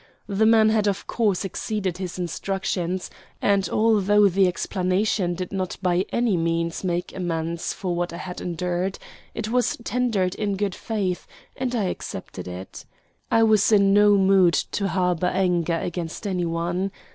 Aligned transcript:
The 0.25 0.47
man 0.47 0.69
had 0.69 0.87
of 0.87 1.05
course 1.05 1.45
exceeded 1.45 1.99
his 1.99 2.17
instructions, 2.17 3.11
and 3.39 3.69
although 3.69 4.27
the 4.29 4.47
explanation 4.47 5.35
did 5.35 5.51
not 5.51 5.77
by 5.79 6.07
any 6.11 6.35
means 6.37 6.83
make 6.83 7.15
amends 7.15 7.71
for 7.71 7.95
what 7.95 8.11
I 8.11 8.17
had 8.17 8.41
endured, 8.41 8.97
it 9.35 9.49
was 9.49 9.77
tendered 9.83 10.33
in 10.33 10.57
good 10.57 10.73
faith, 10.73 11.27
and 11.55 11.75
I 11.75 11.83
accepted 11.83 12.47
it. 12.47 12.83
I 13.29 13.43
was 13.43 13.71
in 13.71 13.93
no 13.93 14.17
mood 14.17 14.53
to 14.53 14.87
harbor 14.87 15.27
anger 15.27 15.77
against 15.77 16.25
any 16.25 16.45
one. 16.47 16.89